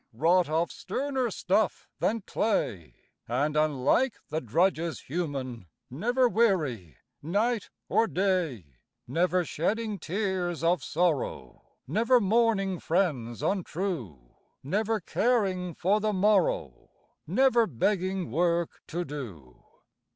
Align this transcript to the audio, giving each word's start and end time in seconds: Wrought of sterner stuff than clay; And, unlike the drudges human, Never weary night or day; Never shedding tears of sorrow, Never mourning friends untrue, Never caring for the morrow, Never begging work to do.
Wrought 0.13 0.49
of 0.49 0.71
sterner 0.71 1.29
stuff 1.29 1.87
than 1.99 2.21
clay; 2.21 2.95
And, 3.27 3.55
unlike 3.55 4.15
the 4.29 4.41
drudges 4.41 5.01
human, 5.01 5.67
Never 5.91 6.27
weary 6.27 6.97
night 7.21 7.69
or 7.87 8.07
day; 8.07 8.77
Never 9.07 9.45
shedding 9.45 9.99
tears 9.99 10.63
of 10.63 10.83
sorrow, 10.83 11.61
Never 11.85 12.19
mourning 12.19 12.79
friends 12.79 13.43
untrue, 13.43 14.37
Never 14.63 14.99
caring 14.99 15.75
for 15.75 15.99
the 15.99 16.13
morrow, 16.13 16.89
Never 17.27 17.67
begging 17.67 18.31
work 18.31 18.81
to 18.87 19.05
do. 19.05 19.63